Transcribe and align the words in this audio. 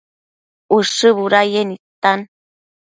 Ushë 0.77 1.09
budayec 1.17 1.65
nidtan 1.69 2.19